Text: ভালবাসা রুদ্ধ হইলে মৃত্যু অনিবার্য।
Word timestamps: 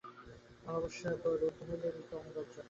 ভালবাসা 0.63 1.09
রুদ্ধ 1.41 1.59
হইলে 1.67 1.87
মৃত্যু 1.95 2.13
অনিবার্য। 2.19 2.55